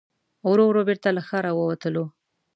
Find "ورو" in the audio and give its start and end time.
0.49-0.63, 0.69-0.81